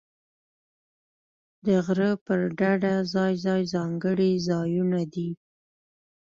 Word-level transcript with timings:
د 1.65 1.67
غره 1.85 2.11
پر 2.25 2.39
ډډه 2.59 2.95
ځای 3.13 3.33
ځای 3.45 3.61
ځانګړي 3.73 4.31
ځایونه 4.47 5.01
دي. 5.13 5.29